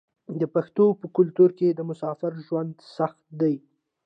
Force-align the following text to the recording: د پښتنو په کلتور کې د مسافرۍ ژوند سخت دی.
د 0.39 0.41
پښتنو 0.53 0.85
په 1.01 1.07
کلتور 1.17 1.49
کې 1.57 1.67
د 1.73 1.79
مسافرۍ 1.89 2.41
ژوند 2.47 2.73
سخت 2.97 3.19
دی. 3.41 3.55